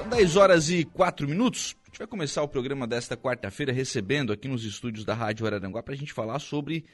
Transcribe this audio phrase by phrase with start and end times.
[0.00, 1.76] São 10 horas e 4 minutos.
[1.82, 5.82] A gente vai começar o programa desta quarta-feira recebendo aqui nos estúdios da Rádio Araranguá
[5.82, 6.86] para a gente falar sobre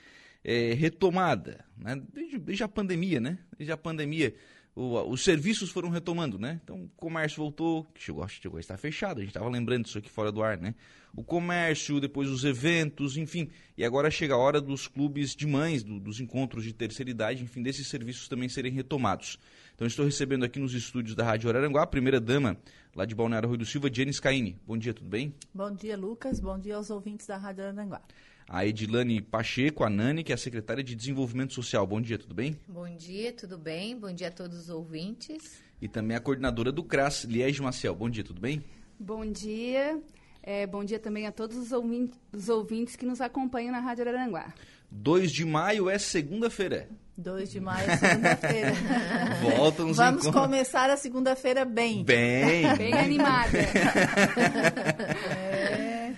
[0.43, 2.03] é, retomada, né?
[2.13, 3.39] desde, desde, a pandemia, né?
[3.57, 4.35] Desde a pandemia,
[4.75, 6.61] o, os serviços foram retomando, né?
[6.65, 10.11] Então, o comércio voltou, chegou, chegou a estar fechado, a gente estava lembrando disso aqui
[10.11, 10.75] fora do ar, né?
[11.15, 13.49] O comércio, depois os eventos, enfim.
[13.79, 17.45] E agora chega a hora dos clubes de mães, do, dos encontros de terceira idade,
[17.45, 19.39] enfim, desses serviços também serem retomados.
[19.75, 22.59] Então, estou recebendo aqui nos estúdios da Rádio Araranguá a primeira dama
[22.97, 24.59] lá de Balneário Rui do Silva, Jenny Scaini.
[24.67, 25.35] Bom dia, tudo bem?
[25.53, 26.41] Bom dia, Lucas.
[26.41, 28.01] Bom dia aos ouvintes da Rádio Araranguá.
[28.49, 31.87] A Edilane Pacheco, a Nani, que é a secretária de Desenvolvimento Social.
[31.87, 32.59] Bom dia, tudo bem?
[32.67, 33.99] Bom dia, tudo bem?
[33.99, 35.63] Bom dia a todos os ouvintes.
[35.83, 37.95] E também a coordenadora do CRAS, Liege Maciel.
[37.95, 38.65] Bom dia, tudo bem?
[38.99, 40.01] Bom dia.
[40.43, 44.09] É, bom dia também a todos os ouvintes, os ouvintes que nos acompanham na Rádio
[44.09, 44.55] Araranguá.
[44.91, 46.89] 2 de maio é segunda-feira.
[47.17, 48.73] 2 de maio é segunda-feira.
[49.57, 50.43] Voltam os Vamos encontros.
[50.45, 52.05] começar a segunda-feira bem.
[52.05, 52.77] Bem.
[52.77, 53.59] Bem animada.
[53.59, 56.15] É.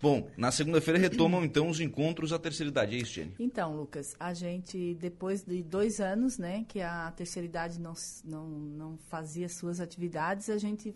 [0.00, 3.34] Bom, na segunda-feira retomam então os encontros à terceira idade, é isso, Jenny?
[3.38, 8.48] Então, Lucas, a gente, depois de dois anos, né, que a terceira idade não, não,
[8.48, 10.92] não fazia suas atividades, a gente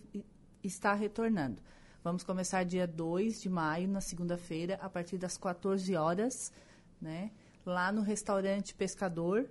[0.62, 1.62] está retornando.
[2.03, 6.50] Vamos começar dia 2 de maio, na segunda-feira, a partir das 14 horas,
[7.00, 7.31] né,
[7.67, 9.50] lá no restaurante Pescador.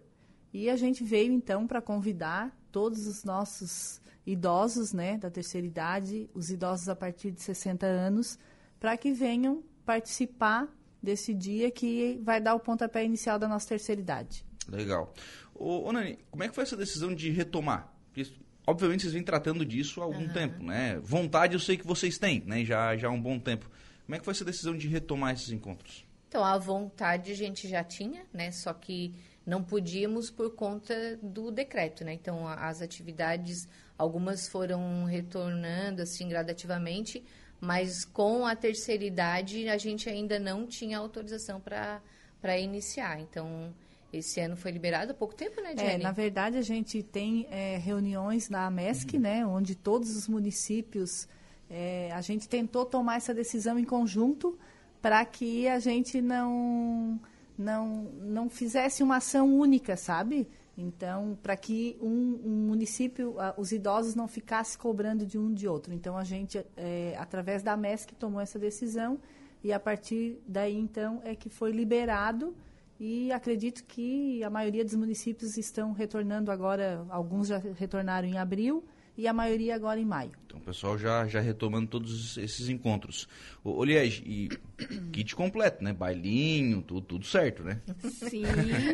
[0.53, 6.29] E a gente veio, então, para convidar todos os nossos idosos, né, da terceira idade,
[6.33, 8.39] os idosos a partir de 60 anos,
[8.79, 10.67] para que venham participar
[11.01, 14.43] desse dia que vai dar o pontapé inicial da nossa terceira idade.
[14.67, 15.13] Legal.
[15.53, 17.93] Ô, ô Nani, como é que foi essa decisão de retomar?
[18.11, 18.31] Porque,
[18.65, 20.33] obviamente vocês vêm tratando disso há algum uhum.
[20.33, 20.99] tempo, né?
[21.03, 22.65] Vontade eu sei que vocês têm, né?
[22.65, 23.69] Já, já há um bom tempo.
[24.05, 26.04] Como é que foi essa decisão de retomar esses encontros?
[26.35, 28.51] Então, a vontade a gente já tinha, né?
[28.51, 32.11] Só que não podíamos por conta do decreto, né?
[32.11, 37.23] Então, as atividades, algumas foram retornando, assim, gradativamente,
[37.61, 43.21] mas com a terceira idade a gente ainda não tinha autorização para iniciar.
[43.21, 43.73] Então,
[44.11, 45.93] esse ano foi liberado há pouco tempo, né, Jenny?
[45.93, 49.21] É, na verdade, a gente tem é, reuniões na MESC, uhum.
[49.21, 51.29] né, onde todos os municípios,
[51.69, 54.59] é, a gente tentou tomar essa decisão em conjunto
[55.05, 57.19] para que a gente não,
[57.55, 60.47] não, não fizesse uma ação única, sabe?
[60.75, 65.93] Então, para que um, um município, os idosos não ficassem cobrando de um de outro.
[65.93, 69.19] Então, a gente, é, através da MESC, tomou essa decisão
[69.63, 72.55] e a partir daí, então, é que foi liberado
[72.99, 78.83] e acredito que a maioria dos municípios estão retornando agora, alguns já retornaram em abril
[79.17, 80.31] e a maioria agora em maio.
[80.45, 83.27] Então, o pessoal já, já retomando todos esses encontros.
[83.63, 84.49] Ô, Liege, e
[85.11, 85.91] kit completo, né?
[85.93, 87.81] Bailinho, tudo, tudo certo, né?
[87.99, 88.43] Sim.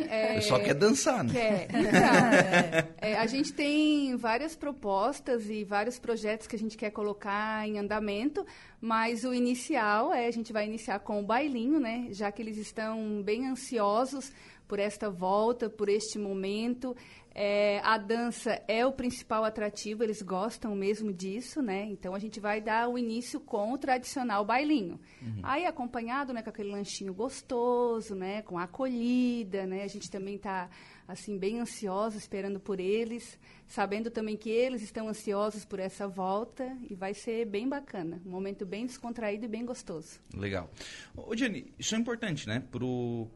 [0.08, 0.32] É...
[0.32, 1.32] O pessoal quer dançar, né?
[1.32, 1.68] Quer.
[1.82, 7.66] Então, é, a gente tem várias propostas e vários projetos que a gente quer colocar
[7.66, 8.46] em andamento,
[8.80, 12.08] mas o inicial é, a gente vai iniciar com o bailinho, né?
[12.10, 14.32] Já que eles estão bem ansiosos
[14.66, 16.96] por esta volta, por este momento.
[17.34, 21.86] É, a dança é o principal atrativo, eles gostam mesmo disso, né?
[21.86, 25.00] Então a gente vai dar o início com o tradicional bailinho.
[25.20, 25.40] Uhum.
[25.42, 29.82] Aí acompanhado, né, com aquele lanchinho gostoso, né, com a acolhida, né?
[29.82, 30.68] A gente também está
[31.08, 36.76] assim bem ansioso esperando por eles, sabendo também que eles estão ansiosos por essa volta
[36.88, 40.20] e vai ser bem bacana, um momento bem descontraído e bem gostoso.
[40.34, 40.70] Legal.
[41.16, 43.28] Ô, Jenny, isso é importante, né, pro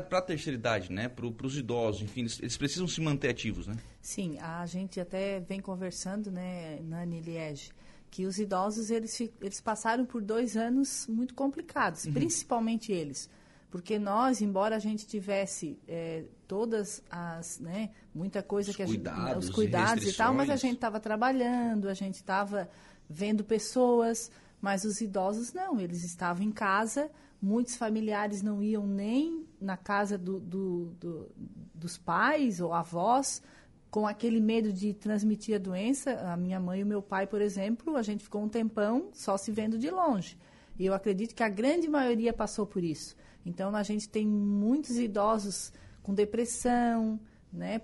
[0.00, 1.08] para a terceira idade, né?
[1.08, 3.76] Para os idosos, enfim, eles, eles, precisam se manter ativos, né?
[4.00, 7.70] Sim, a gente até vem conversando, né, Nani Liege,
[8.10, 12.12] que os idosos eles, eles passaram por dois anos muito complicados, uhum.
[12.12, 13.28] principalmente eles.
[13.70, 18.86] Porque nós, embora a gente tivesse é, todas as, né, muita coisa os que a
[18.86, 22.68] cuidados, gente, os cuidados e tal, mas a gente estava trabalhando, a gente estava
[23.08, 24.30] vendo pessoas,
[24.60, 27.10] mas os idosos não, eles estavam em casa,
[27.40, 31.30] muitos familiares não iam nem na casa do, do, do,
[31.74, 33.42] dos pais ou avós
[33.90, 36.12] com aquele medo de transmitir a doença.
[36.32, 39.36] A minha mãe e o meu pai, por exemplo, a gente ficou um tempão só
[39.36, 40.36] se vendo de longe.
[40.78, 43.16] E eu acredito que a grande maioria passou por isso.
[43.44, 47.18] Então, a gente tem muitos idosos com depressão,
[47.52, 47.78] né?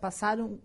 [0.00, 0.58] passaram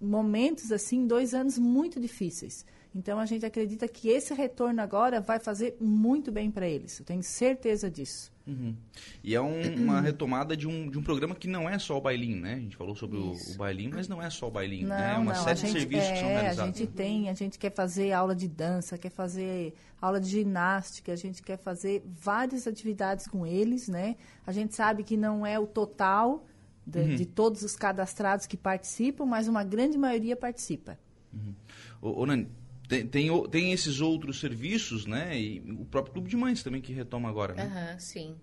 [0.00, 2.66] momentos, assim, dois anos muito difíceis.
[2.94, 6.98] Então, a gente acredita que esse retorno agora vai fazer muito bem para eles.
[6.98, 8.32] Eu tenho certeza disso.
[8.46, 8.74] Uhum.
[9.22, 12.00] E é um, uma retomada de um, de um programa que não é só o
[12.00, 12.54] bailinho, né?
[12.54, 15.14] A gente falou sobre o, o, bailinho, mas não é só o bailinho, não, né?
[15.14, 16.74] É uma não, série gente, de serviços é, que são realizados.
[16.74, 21.12] A gente tem, a gente quer fazer aula de dança, quer fazer aula de ginástica,
[21.12, 24.16] a gente quer fazer várias atividades com eles, né?
[24.44, 26.44] A gente sabe que não é o total
[26.84, 27.14] de, uhum.
[27.14, 30.98] de todos os cadastrados que participam, mas uma grande maioria participa.
[31.32, 31.54] Uhum.
[32.02, 32.48] Ô, ô Nani,
[32.90, 35.38] tem, tem, tem, esses outros serviços, né?
[35.38, 37.96] E o próprio Clube de Mães também que retoma agora, né?
[38.00, 38.36] Sim.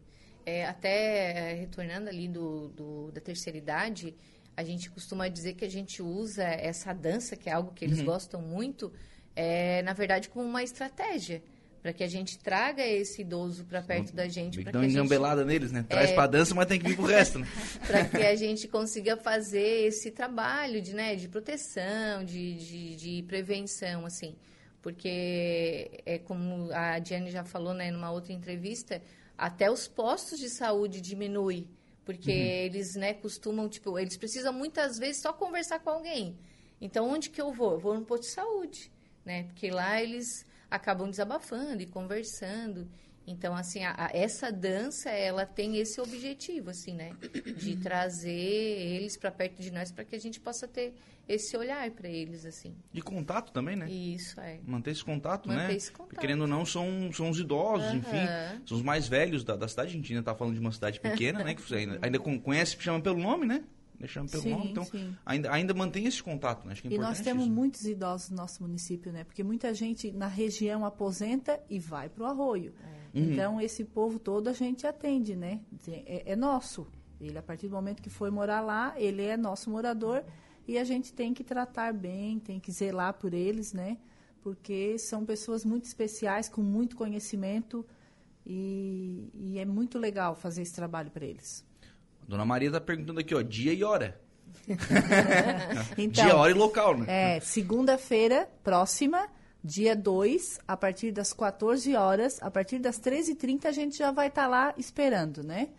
[0.46, 4.16] É, até retornando ali do, do, da terceira idade,
[4.56, 8.00] a gente costuma dizer que a gente usa essa dança, que é algo que eles
[8.00, 8.06] uhum.
[8.06, 8.94] gostam muito,
[9.36, 11.44] é, na verdade, como uma estratégia
[11.88, 14.62] para que a gente traga esse idoso para perto da gente.
[14.62, 15.86] Dá uma engambelada gente, neles, né?
[15.88, 17.48] Traz é, para dança, mas tem que vir pro resto, né?
[17.88, 23.24] para que a gente consiga fazer esse trabalho de, né, de proteção, de, de, de,
[23.24, 24.36] prevenção, assim.
[24.82, 29.02] Porque, é como a Diane já falou, né, numa outra entrevista,
[29.38, 31.70] até os postos de saúde diminuem.
[32.04, 32.66] Porque uhum.
[32.66, 36.38] eles, né, costumam, tipo, eles precisam muitas vezes só conversar com alguém.
[36.82, 37.72] Então, onde que eu vou?
[37.72, 38.92] Eu vou no posto de saúde,
[39.24, 39.44] né?
[39.44, 42.88] Porque lá eles acabam desabafando e conversando.
[43.26, 47.12] Então, assim, a, a, essa dança, ela tem esse objetivo, assim, né?
[47.58, 50.94] De trazer eles para perto de nós para que a gente possa ter
[51.28, 52.74] esse olhar para eles, assim.
[52.94, 53.90] E contato também, né?
[53.90, 54.60] Isso, é.
[54.66, 55.76] Manter esse contato, Manter né?
[55.76, 56.18] Esse contato.
[56.22, 57.98] Querendo ou não, são, são os idosos, uhum.
[57.98, 58.26] enfim.
[58.66, 59.90] São os mais velhos da, da cidade.
[59.90, 61.54] A gente ainda tá falando de uma cidade pequena, né?
[61.54, 63.62] Que você ainda, ainda conhece, chama pelo nome, né?
[64.00, 64.72] Deixando pelo sim, nome.
[64.72, 64.86] Então,
[65.26, 66.74] ainda, ainda mantém esse contato, né?
[66.74, 67.54] Acho que é e nós temos isso.
[67.54, 69.24] muitos idosos no nosso município, né?
[69.24, 72.74] Porque muita gente na região aposenta e vai para o arroio.
[72.84, 73.18] É.
[73.18, 73.32] Uhum.
[73.32, 75.62] Então, esse povo todo a gente atende, né?
[75.88, 76.88] É, é, nosso.
[77.20, 80.24] Ele, a partir do momento que foi morar lá, ele é nosso morador
[80.68, 83.98] e a gente tem que tratar bem, tem que zelar por eles, né?
[84.42, 87.86] Porque são pessoas muito especiais, com muito conhecimento
[88.46, 91.66] e, e é muito legal fazer esse trabalho para eles.
[92.28, 94.20] Dona Maria está perguntando aqui, ó, dia e hora.
[95.98, 97.38] então, dia, hora e local, né?
[97.38, 99.28] É, segunda-feira próxima,
[99.64, 104.28] dia 2, a partir das 14 horas, a partir das 13h30 a gente já vai
[104.28, 105.70] estar tá lá esperando, né?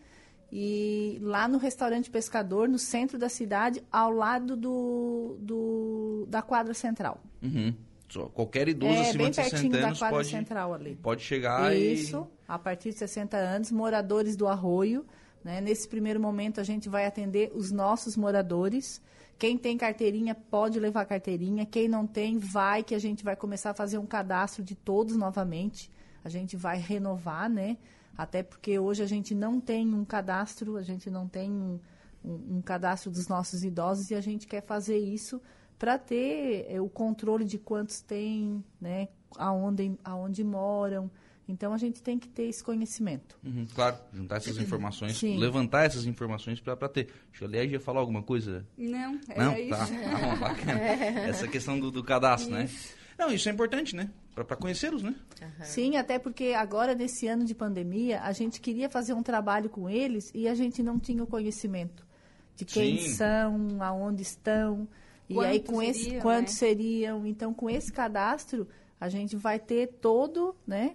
[0.50, 6.72] E lá no restaurante Pescador, no centro da cidade, ao lado do, do da quadra
[6.72, 7.22] central.
[7.42, 7.74] Uhum.
[8.08, 10.96] Só, qualquer idoso é, acima de 60 anos da quadra pode, central ali.
[10.96, 12.44] pode chegar Isso, e...
[12.48, 15.04] a partir de 60 anos, moradores do Arroio,
[15.44, 15.60] né?
[15.60, 19.00] Nesse primeiro momento, a gente vai atender os nossos moradores.
[19.38, 21.64] Quem tem carteirinha pode levar carteirinha.
[21.64, 25.16] Quem não tem, vai que a gente vai começar a fazer um cadastro de todos
[25.16, 25.90] novamente.
[26.24, 27.78] A gente vai renovar, né?
[28.16, 31.78] Até porque hoje a gente não tem um cadastro, a gente não tem um,
[32.24, 35.40] um, um cadastro dos nossos idosos e a gente quer fazer isso
[35.78, 39.08] para ter é, o controle de quantos tem, né?
[39.36, 41.08] Aonde, aonde moram.
[41.48, 43.38] Então a gente tem que ter esse conhecimento.
[43.42, 45.38] Uhum, claro, juntar essas informações, Sim.
[45.38, 47.06] levantar essas informações para ter.
[47.30, 48.66] Deixa eu aliás, ia falar alguma coisa?
[48.76, 49.56] Não, é Não?
[49.56, 49.70] Isso.
[49.70, 50.78] Tá, tá bom, bacana.
[51.26, 52.64] Essa questão do, do cadastro, né?
[52.64, 52.88] isso.
[52.88, 52.98] né?
[53.18, 54.10] Não, isso é importante, né?
[54.32, 55.16] Para conhecê-los, né?
[55.42, 55.64] Uhum.
[55.64, 59.90] Sim, até porque agora, nesse ano de pandemia, a gente queria fazer um trabalho com
[59.90, 62.06] eles e a gente não tinha o conhecimento
[62.54, 63.08] de quem Sim.
[63.14, 64.86] são, aonde estão.
[65.28, 66.58] E aí, com seriam, esse, quantos né?
[66.58, 67.26] seriam.
[67.26, 68.68] Então, com esse cadastro,
[69.00, 70.94] a gente vai ter todo, né?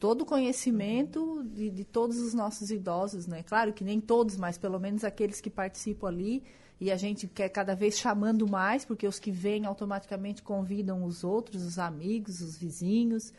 [0.00, 3.42] Todo o conhecimento de, de, todos os nossos idosos, né?
[3.42, 6.42] Claro que nem todos, mas pelo menos aqueles que participam ali.
[6.80, 11.22] E a gente quer cada vez chamando mais, porque os que vêm automaticamente convidam os
[11.22, 13.34] outros, os amigos, os vizinhos.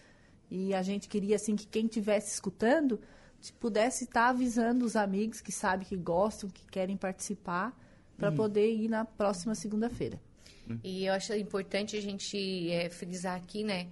[0.51, 2.99] E a gente queria, assim, que quem estivesse escutando
[3.59, 7.75] pudesse estar avisando os amigos que sabem que gostam, que querem participar,
[8.15, 8.35] para uhum.
[8.35, 10.21] poder ir na próxima segunda-feira.
[10.83, 13.87] E eu acho importante a gente é, frisar aqui, né?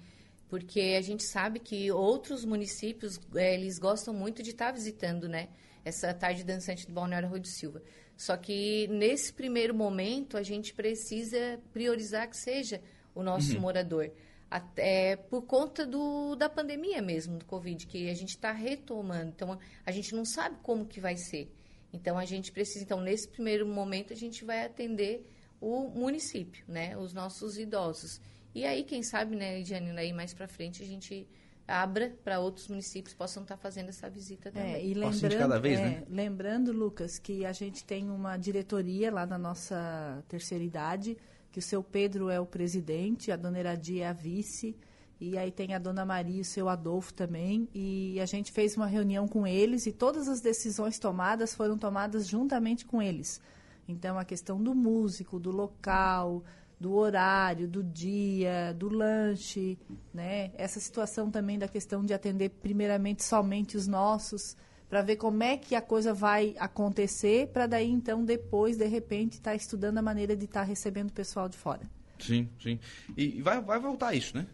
[0.49, 5.29] Porque a gente sabe que outros municípios é, eles gostam muito de estar tá visitando,
[5.29, 5.49] né?
[5.85, 7.81] Essa tarde dançante do Balneário Rui do Silva.
[8.17, 12.81] Só que nesse primeiro momento a gente precisa priorizar que seja
[13.13, 13.61] o nosso uhum.
[13.61, 14.11] morador.
[14.49, 19.31] Até por conta do, da pandemia mesmo, do Covid, que a gente está retomando.
[19.35, 21.53] Então, a gente não sabe como que vai ser.
[21.93, 22.83] Então, a gente precisa...
[22.83, 25.23] Então, nesse primeiro momento, a gente vai atender
[25.61, 26.97] o município, né?
[26.97, 28.19] Os nossos idosos.
[28.53, 31.27] E aí, quem sabe, né, Janina, aí mais para frente a gente
[31.69, 34.73] abra para outros municípios possam estar tá fazendo essa visita é, também.
[34.73, 36.03] É, e lembrando, cada vez, é, né?
[36.09, 41.15] lembrando, Lucas, que a gente tem uma diretoria lá na nossa terceira idade,
[41.51, 44.75] que o seu Pedro é o presidente, a dona Eradia é a vice,
[45.19, 48.75] e aí tem a dona Maria e o seu Adolfo também, e a gente fez
[48.75, 53.41] uma reunião com eles e todas as decisões tomadas foram tomadas juntamente com eles.
[53.87, 56.43] Então, a questão do músico, do local,
[56.79, 59.77] do horário, do dia, do lanche,
[60.13, 60.51] né?
[60.55, 64.55] Essa situação também da questão de atender primeiramente somente os nossos,
[64.87, 69.33] para ver como é que a coisa vai acontecer, para daí então depois de repente
[69.33, 71.81] estar tá estudando a maneira de estar tá recebendo o pessoal de fora.
[72.17, 72.79] Sim, sim.
[73.15, 74.47] E vai, vai voltar isso, né?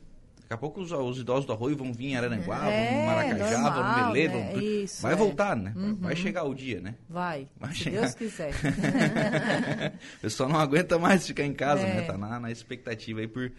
[0.45, 3.05] Daqui a pouco os, os, idosos do Arroio vão vir em Araranguá, é, vão no
[3.07, 4.51] Maracajá, normal, vão no Melê, né?
[4.51, 4.61] vão...
[4.61, 5.15] Isso, vai é.
[5.15, 5.73] voltar, né?
[5.75, 5.95] Uhum.
[5.95, 6.95] Vai chegar o dia, né?
[7.09, 8.01] Vai, vai se chegar.
[8.01, 8.53] Deus quiser.
[10.17, 11.91] o pessoal não aguenta mais ficar em casa, né?
[11.91, 11.95] é.
[11.95, 12.01] né?
[12.03, 13.51] Tá na, na expectativa aí por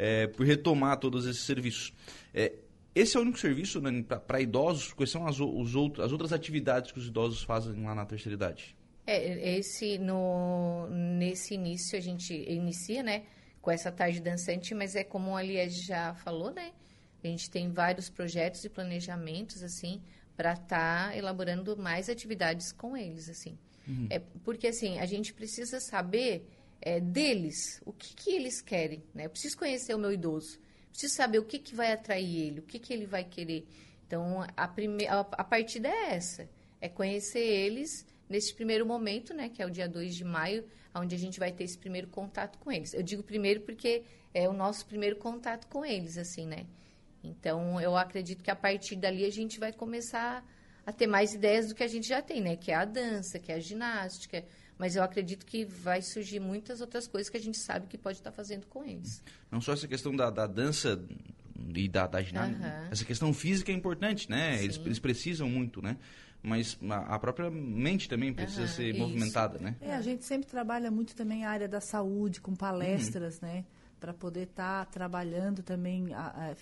[0.00, 1.92] é, por retomar todos esses serviços.
[2.32, 2.52] É,
[2.94, 4.94] esse é o único serviço né, para idosos?
[4.94, 8.34] Quais são as, os outros, as outras atividades que os idosos fazem lá na terceira
[8.34, 8.74] idade?
[9.06, 13.24] É, esse, no, nesse início, a gente inicia, né,
[13.60, 16.72] com essa tarde dançante, mas é como a Liege já falou, né,
[17.22, 20.02] a gente tem vários projetos e planejamentos, assim,
[20.36, 23.58] para estar tá elaborando mais atividades com eles, assim.
[23.86, 24.06] Uhum.
[24.08, 26.48] É, porque, assim, a gente precisa saber
[26.80, 29.26] é, deles, o que, que eles querem, né?
[29.26, 32.62] Eu preciso conhecer o meu idoso, preciso saber o que, que vai atrair ele, o
[32.62, 33.66] que, que ele vai querer.
[34.06, 35.06] Então, a, prime...
[35.06, 36.48] a, a partida é essa,
[36.80, 41.14] é conhecer eles nesse primeiro momento, né, que é o dia 2 de maio, onde
[41.14, 42.94] a gente vai ter esse primeiro contato com eles.
[42.94, 46.66] Eu digo primeiro porque é o nosso primeiro contato com eles, assim, né?
[47.22, 50.44] Então, eu acredito que a partir dali a gente vai começar
[50.86, 52.56] a ter mais ideias do que a gente já tem, né?
[52.56, 54.44] Que é a dança, que é a ginástica.
[54.78, 58.18] Mas eu acredito que vai surgir muitas outras coisas que a gente sabe que pode
[58.18, 59.22] estar fazendo com eles.
[59.50, 60.98] Não só essa questão da, da dança
[61.74, 62.66] e da, da ginástica.
[62.66, 62.88] Uhum.
[62.90, 64.62] Essa questão física é importante, né?
[64.62, 65.96] Eles, eles, precisam muito, né?
[66.42, 68.98] Mas a, própria mente também precisa uhum, ser isso.
[68.98, 69.76] movimentada, né?
[69.80, 73.48] É, a gente sempre trabalha muito também a área da saúde, com palestras, uhum.
[73.48, 73.64] né?
[74.00, 76.56] para poder estar tá trabalhando também, a, a,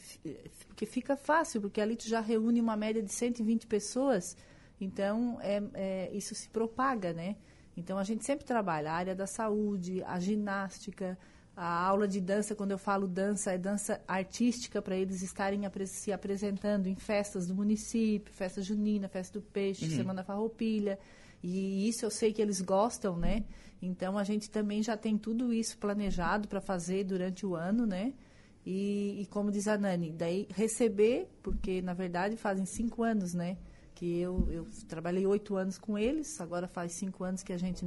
[0.67, 4.37] porque fica fácil, porque ali tu já reúne uma média de 120 pessoas,
[4.81, 7.37] então é, é, isso se propaga, né?
[7.77, 11.17] Então a gente sempre trabalha a área da saúde, a ginástica,
[11.61, 16.13] a aula de dança, quando eu falo dança, é dança artística para eles estarem se
[16.13, 19.91] apresentando em festas do município, festa junina, festa do peixe, uhum.
[19.91, 21.01] semana farroupilha.
[21.43, 23.45] E isso eu sei que eles gostam, né?
[23.83, 28.15] Então a gente também já tem tudo isso planejado para fazer durante o ano, né?
[28.65, 33.57] E, e, como diz a Nani, daí receber, porque na verdade fazem cinco anos, né?
[33.97, 37.85] Que eu, eu trabalhei oito anos com eles, agora faz cinco anos que a gente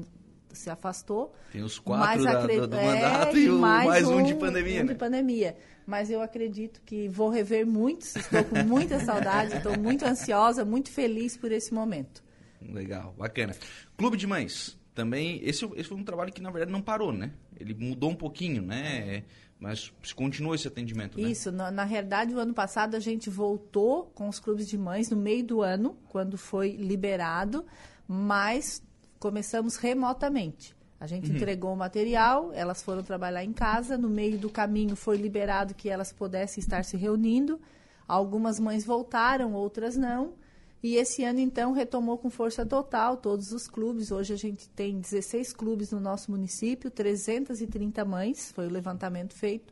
[0.58, 1.34] se afastou.
[1.52, 4.36] Tem os quatro da, do, do mandato é, e o, mais, mais um, um, de
[4.36, 4.94] pandemia, um né?
[4.94, 5.58] de pandemia.
[5.86, 10.90] Mas eu acredito que vou rever muitos, estou com muita saudade, estou muito ansiosa, muito
[10.92, 12.24] feliz por esse momento.
[12.62, 13.56] Legal, bacana.
[13.98, 17.32] Clube de Mães, também, esse, esse foi um trabalho que na verdade não parou, né?
[17.60, 19.24] Ele mudou um pouquinho, né?
[19.60, 21.30] Mas continua esse atendimento, né?
[21.30, 25.10] Isso, na, na realidade, o ano passado a gente voltou com os clubes de mães
[25.10, 27.64] no meio do ano, quando foi liberado,
[28.08, 28.82] mas
[29.22, 30.76] começamos remotamente.
[31.00, 31.36] A gente uhum.
[31.36, 35.90] entregou o material, elas foram trabalhar em casa, no meio do caminho foi liberado que
[35.90, 37.62] elas pudessem estar se reunindo.
[38.08, 40.34] Algumas mães voltaram, outras não.
[40.84, 44.12] E esse ano, então, retomou com força total todos os clubes.
[44.12, 49.72] Hoje a gente tem 16 clubes no nosso município, 330 mães, foi o levantamento feito.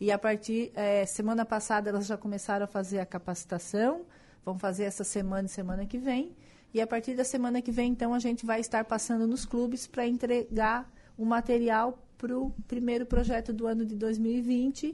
[0.00, 4.02] E a partir, é, semana passada, elas já começaram a fazer a capacitação,
[4.44, 6.32] vão fazer essa semana e semana que vem.
[6.74, 9.86] E a partir da semana que vem, então, a gente vai estar passando nos clubes
[9.86, 14.92] para entregar o material para o primeiro projeto do ano de 2020,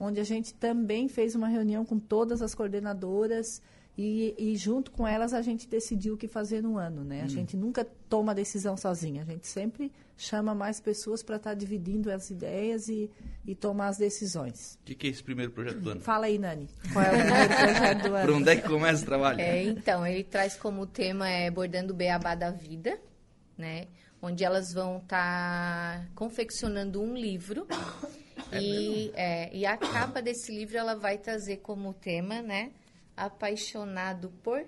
[0.00, 3.62] onde a gente também fez uma reunião com todas as coordenadoras
[4.02, 7.20] e, e, junto com elas a gente decidiu o que fazer no ano, né?
[7.20, 7.28] A hum.
[7.28, 12.10] gente nunca toma decisão sozinha, a gente sempre chama mais pessoas para estar tá dividindo
[12.10, 13.10] as ideias e,
[13.46, 14.78] e tomar as decisões.
[14.80, 16.00] O que, que, é esse primeiro projeto do ano?
[16.00, 16.66] Fala aí, Nani.
[16.94, 18.26] Qual é o primeiro projeto do ano?
[18.26, 19.38] Por onde é que começa o trabalho?
[19.38, 22.98] É, então, ele traz como tema é Bordando o Beabá da Vida,
[23.58, 23.86] né?
[24.22, 27.66] Onde elas vão estar tá confeccionando um livro
[28.50, 32.70] é e, é, e a capa desse livro ela vai trazer como tema, né?
[33.26, 34.64] Apaixonado por,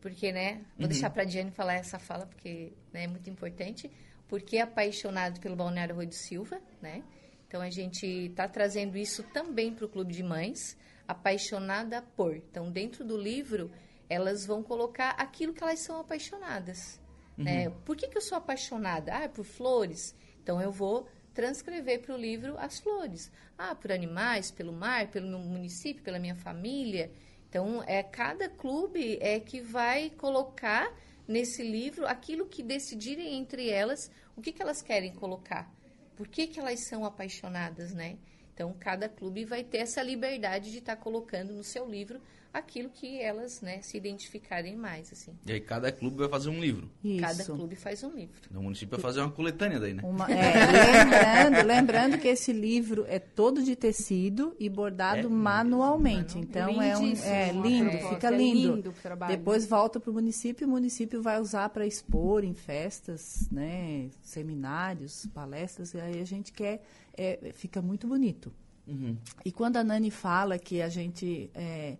[0.00, 0.88] porque, né, vou uhum.
[0.88, 3.90] deixar para a Diane falar essa fala, porque né, é muito importante,
[4.28, 7.02] porque apaixonado pelo Balneário Rui do Silva, né?
[7.46, 12.36] Então, a gente está trazendo isso também para o Clube de Mães, apaixonada por.
[12.36, 13.70] Então, dentro do livro,
[14.08, 17.00] elas vão colocar aquilo que elas são apaixonadas.
[17.38, 17.44] Uhum.
[17.44, 17.70] Né?
[17.84, 19.12] Por que, que eu sou apaixonada?
[19.14, 20.14] Ah, por flores.
[20.42, 23.30] Então, eu vou transcrever para o livro as flores.
[23.56, 27.12] Ah, por animais, pelo mar, pelo meu município, pela minha família.
[27.48, 30.92] Então, é cada clube é que vai colocar
[31.26, 35.72] nesse livro aquilo que decidirem entre elas o que, que elas querem colocar.
[36.16, 38.16] Por que, que elas são apaixonadas, né?
[38.56, 42.18] Então, cada clube vai ter essa liberdade de estar tá colocando no seu livro
[42.56, 45.12] aquilo que elas né, se identificarem mais.
[45.12, 45.32] assim.
[45.46, 46.90] E aí cada clube vai fazer um livro.
[47.04, 47.20] Isso.
[47.20, 48.34] Cada clube faz um livro.
[48.54, 50.02] O município vai fazer uma coletânea daí, né?
[50.04, 56.38] Uma, é, lembrando, lembrando que esse livro é todo de tecido e bordado é, manualmente.
[56.38, 58.76] Então é, um, é lindo, é, fica lindo.
[58.76, 58.94] lindo
[59.28, 64.08] Depois volta para o município e o município vai usar para expor em festas, né,
[64.22, 65.92] seminários, palestras.
[65.92, 66.82] E aí a gente quer,
[67.16, 68.52] é, fica muito bonito.
[68.86, 69.16] Uhum.
[69.44, 71.96] E quando a Nani fala que a gente é,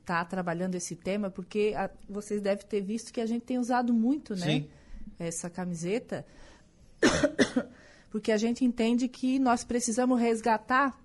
[0.00, 3.92] está trabalhando esse tema, porque a, vocês devem ter visto que a gente tem usado
[3.92, 4.46] muito, né?
[4.46, 4.68] Sim.
[5.18, 6.26] Essa camiseta,
[8.10, 10.98] porque a gente entende que nós precisamos resgatar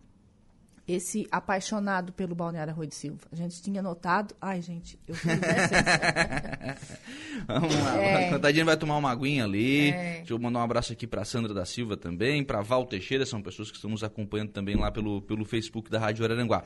[0.90, 3.22] esse apaixonado pelo Balneário Arroio de Silva.
[3.32, 4.36] A gente tinha notado.
[4.42, 5.30] Ai, gente, eu fui
[7.46, 8.02] Vamos lá.
[8.02, 8.52] É.
[8.52, 9.92] Gente vai tomar uma aguinha ali.
[9.92, 10.18] É.
[10.18, 13.40] Deixa eu mandar um abraço aqui para Sandra da Silva também, para Val Teixeira, são
[13.40, 16.64] pessoas que estão nos acompanhando também lá pelo, pelo Facebook da Rádio Araranguá.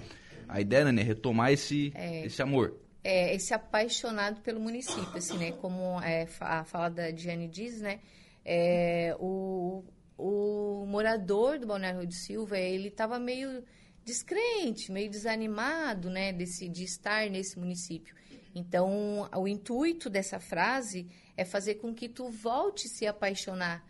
[0.47, 2.25] A ideia, né, é retomar esse, é.
[2.25, 2.73] esse amor.
[3.03, 5.51] É, esse apaixonado pelo município, assim, né?
[5.51, 7.99] Como é, a fala da Diane diz, né?
[8.45, 9.83] É, o,
[10.17, 13.61] o morador do Balneário Rio de Silva, ele estava meio
[14.03, 18.15] descrente, meio desanimado, né, desse, de estar nesse município.
[18.55, 23.83] Então, o intuito dessa frase é fazer com que tu volte a se apaixonar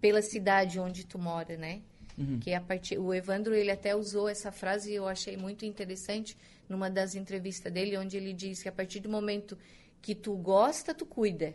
[0.00, 1.80] pela cidade onde tu mora, né?
[2.18, 2.38] Uhum.
[2.40, 6.36] Que a partir, o Evandro ele até usou essa frase e eu achei muito interessante
[6.68, 9.56] numa das entrevistas dele, onde ele diz que a partir do momento
[10.02, 11.54] que tu gosta, tu cuida.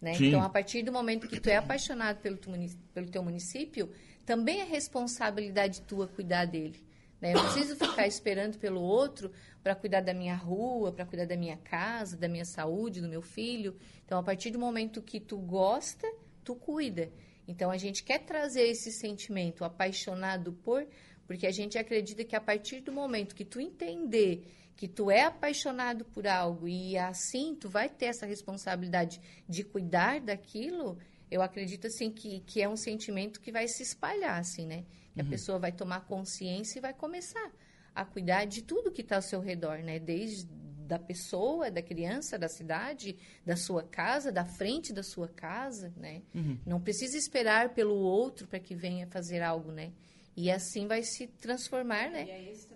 [0.00, 0.14] Né?
[0.18, 2.50] Então, a partir do momento que tu é apaixonado pelo, tu,
[2.92, 3.88] pelo teu município,
[4.26, 6.82] também é responsabilidade tua cuidar dele.
[7.22, 7.34] Né?
[7.34, 9.30] Eu preciso ficar esperando pelo outro
[9.62, 13.22] para cuidar da minha rua, para cuidar da minha casa, da minha saúde, do meu
[13.22, 13.76] filho.
[14.04, 16.06] Então, a partir do momento que tu gosta,
[16.42, 17.12] tu cuida.
[17.46, 20.84] Então, a gente quer trazer esse sentimento apaixonado por,
[21.24, 25.22] porque a gente acredita que a partir do momento que tu entender que tu é
[25.22, 30.98] apaixonado por algo e assim tu vai ter essa responsabilidade de cuidar daquilo,
[31.30, 34.84] eu acredito assim que, que é um sentimento que vai se espalhar assim, né?
[35.12, 35.26] Que uhum.
[35.26, 37.52] a pessoa vai tomar consciência e vai começar
[37.94, 39.98] a cuidar de tudo que está ao seu redor, né?
[39.98, 40.46] Desde
[40.86, 43.16] da pessoa, da criança, da cidade,
[43.46, 46.22] da sua casa, da frente da sua casa, né?
[46.34, 46.58] Uhum.
[46.66, 49.92] Não precisa esperar pelo outro para que venha fazer algo, né?
[50.36, 52.26] E assim vai se transformar, né?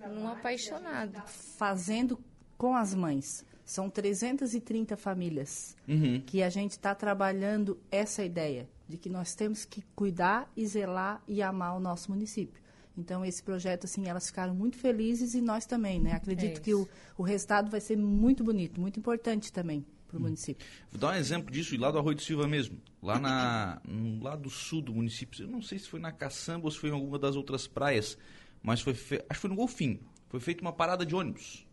[0.08, 1.12] Num apaixonado.
[1.12, 1.26] Tá
[1.58, 2.18] fazendo
[2.56, 3.44] com as mães.
[3.64, 6.20] São 330 famílias uhum.
[6.24, 11.22] que a gente está trabalhando essa ideia de que nós temos que cuidar e zelar
[11.26, 12.62] e amar o nosso município.
[12.96, 16.12] Então, esse projeto, assim, elas ficaram muito felizes e nós também, né?
[16.12, 16.88] Acredito é que o,
[17.18, 20.22] o resultado vai ser muito bonito, muito importante também para o hum.
[20.22, 20.66] município.
[20.90, 22.80] Vou dar um exemplo disso lá do Arroio de Silva mesmo.
[23.02, 26.70] Lá na, no lado sul do município, eu não sei se foi na Caçamba ou
[26.70, 28.16] se foi em alguma das outras praias,
[28.62, 29.16] mas foi fe...
[29.16, 30.00] acho que foi no Golfinho.
[30.28, 31.66] Foi feita uma parada de ônibus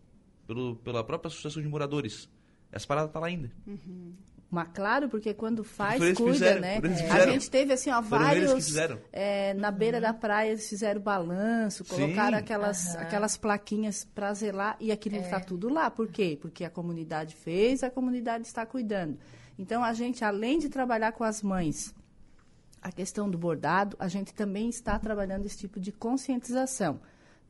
[0.46, 2.30] pelo, pela própria Associação de Moradores.
[2.72, 3.52] Essa parada está lá ainda.
[3.66, 4.14] Uhum.
[4.54, 6.80] Mas claro, porque quando faz, cuida, fizeram, né?
[7.10, 8.76] A gente teve assim, ó, vários.
[9.12, 10.04] É, na beira uhum.
[10.04, 13.02] da praia eles fizeram balanço, colocaram aquelas, uhum.
[13.02, 15.40] aquelas plaquinhas para zelar e aquilo está é.
[15.40, 15.90] tudo lá.
[15.90, 16.38] Por quê?
[16.40, 19.18] Porque a comunidade fez, a comunidade está cuidando.
[19.58, 21.92] Então a gente, além de trabalhar com as mães,
[22.80, 27.02] a questão do bordado, a gente também está trabalhando esse tipo de conscientização.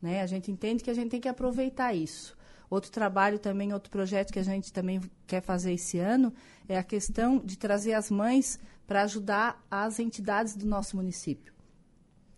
[0.01, 0.21] Né?
[0.21, 2.37] A gente entende que a gente tem que aproveitar isso.
[2.69, 6.33] Outro trabalho também, outro projeto que a gente também quer fazer esse ano
[6.67, 11.53] é a questão de trazer as mães para ajudar as entidades do nosso município.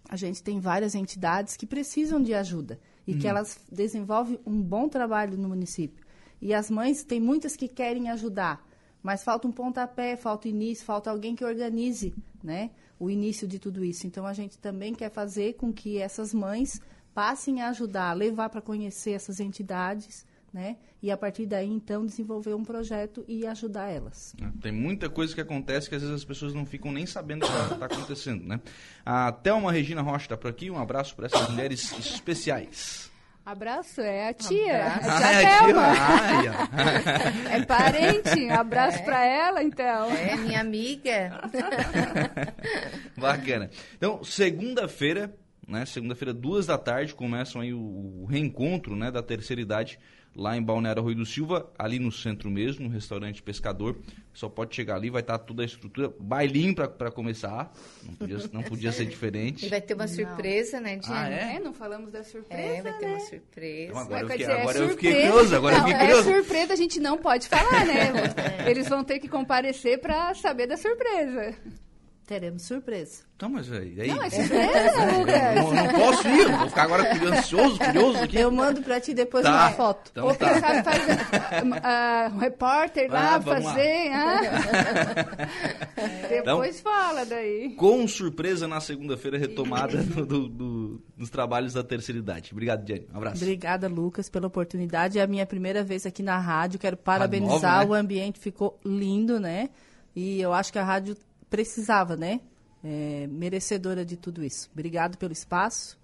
[0.08, 3.20] A gente tem várias entidades que precisam de ajuda e uhum.
[3.20, 6.06] que elas desenvolvem um bom trabalho no município.
[6.42, 8.64] E as mães, tem muitas que querem ajudar,
[9.02, 13.84] mas falta um pontapé, falta início, falta alguém que organize né, o início de tudo
[13.84, 14.06] isso.
[14.06, 16.80] Então, a gente também quer fazer com que essas mães
[17.16, 20.76] passem a ajudar, levar para conhecer essas entidades, né?
[21.02, 24.36] E a partir daí, então, desenvolver um projeto e ajudar elas.
[24.42, 27.46] É, tem muita coisa que acontece que às vezes as pessoas não ficam nem sabendo
[27.46, 28.60] o que está acontecendo, né?
[29.06, 33.10] A Thelma Regina Rocha está por aqui, um abraço para essas mulheres especiais.
[33.46, 34.88] Abraço, é a tia.
[34.88, 35.10] Abraço.
[35.10, 38.50] A tia ah, é é parente.
[38.50, 39.02] Abraço é.
[39.04, 40.10] para ela, então.
[40.12, 41.42] É, minha amiga.
[43.16, 43.70] Bacana.
[43.96, 45.32] Então, segunda-feira,
[45.68, 45.86] né?
[45.86, 50.00] Segunda-feira, duas da tarde, começam aí o, o, reencontro né, da terceira idade
[50.36, 53.98] lá em Balneário Rui do Silva, ali no centro mesmo, no restaurante Pescador.
[54.34, 57.72] Só pode chegar ali, vai estar toda a estrutura, bailinho para começar,
[58.04, 59.66] não podia, não podia ser diferente.
[59.66, 60.90] E vai ter uma surpresa, não.
[60.90, 61.20] né, Diana?
[61.20, 61.56] Ah, é?
[61.56, 61.60] é?
[61.60, 63.12] não falamos da surpresa, É, vai ter né?
[63.14, 63.92] uma surpresa.
[63.92, 66.30] Então, agora, eu fiquei, dizer, agora é eu fiquei curioso, agora não, eu fiquei curioso.
[66.30, 68.06] É surpresa, a gente não pode falar, né?
[68.36, 68.70] É.
[68.70, 71.56] Eles vão ter que comparecer para saber da surpresa.
[72.26, 73.24] Teremos surpresa.
[73.36, 74.02] Então, mas aí.
[74.02, 75.56] aí não, é surpresa, Lucas.
[75.56, 78.40] Não, não, posso ir, vou ficar agora ansioso, curioso aqui.
[78.40, 79.52] Eu mando pra ti depois tá.
[79.52, 80.10] uma foto.
[80.12, 80.50] Então, Ou tá.
[80.50, 84.10] quem sabe faz uh, um repórter lá ah, fazer.
[84.10, 84.40] Lá.
[84.40, 85.48] Ah.
[86.30, 87.76] depois então, fala daí.
[87.76, 92.50] Com surpresa na segunda-feira, retomada do, do, do, dos trabalhos da terceira idade.
[92.54, 93.08] Obrigado, Jenny.
[93.14, 93.44] Um abraço.
[93.44, 95.20] Obrigada, Lucas, pela oportunidade.
[95.20, 96.80] É a minha primeira vez aqui na rádio.
[96.80, 97.82] Quero parabenizar.
[97.82, 97.86] Nova, né?
[97.86, 99.70] O ambiente ficou lindo, né?
[100.16, 101.16] E eu acho que a rádio
[101.50, 102.42] precisava, né?
[102.84, 104.70] É, merecedora de tudo isso.
[104.72, 105.98] Obrigado pelo espaço,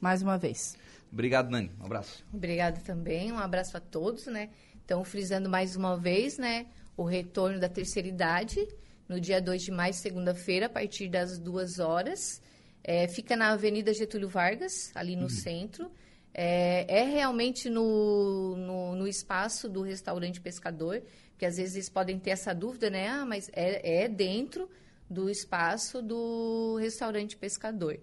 [0.00, 0.76] mais uma vez.
[1.12, 1.70] Obrigado, Nani.
[1.80, 2.24] Um abraço.
[2.32, 3.30] Obrigado também.
[3.30, 4.50] Um abraço a todos, né?
[4.84, 6.66] Então, frisando mais uma vez, né?
[6.96, 8.66] O retorno da terceira idade,
[9.08, 12.42] no dia 2 de maio, segunda-feira, a partir das duas horas.
[12.82, 15.28] É, fica na Avenida Getúlio Vargas, ali no uhum.
[15.30, 15.90] centro.
[16.34, 21.00] É, é realmente no, no, no, espaço do restaurante pescador,
[21.38, 23.08] que às vezes podem ter essa dúvida, né?
[23.08, 24.68] Ah, mas é, é dentro
[25.08, 27.98] do espaço do restaurante pescador.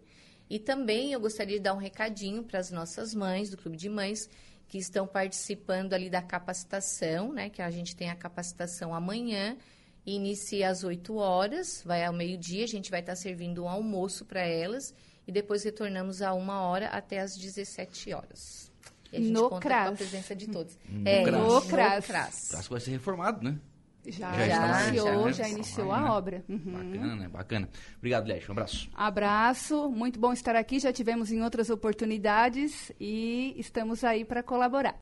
[0.49, 3.89] E também eu gostaria de dar um recadinho para as nossas mães, do Clube de
[3.89, 4.29] Mães,
[4.67, 7.49] que estão participando ali da capacitação, né?
[7.49, 9.57] Que a gente tem a capacitação amanhã,
[10.05, 14.41] inicia às 8 horas, vai ao meio-dia, a gente vai estar servindo um almoço para
[14.41, 14.93] elas
[15.27, 18.70] e depois retornamos a uma hora até às 17 horas.
[19.11, 19.87] E a gente no conta CRAS.
[19.87, 20.77] com a presença de todos.
[20.87, 21.41] No é, CRAS.
[21.41, 22.07] No CRAS.
[22.07, 22.67] CRAS.
[22.67, 23.59] O vai ser reformado, né?
[24.05, 26.09] Já, Já está iniciou, já, já iniciou a né?
[26.09, 26.45] obra.
[26.49, 26.57] Uhum.
[26.65, 27.27] Bacana, né?
[27.27, 27.69] Bacana.
[27.97, 28.49] Obrigado, Leste.
[28.49, 28.89] Um abraço.
[28.95, 30.79] Abraço, muito bom estar aqui.
[30.79, 34.99] Já tivemos em outras oportunidades e estamos aí para colaborar.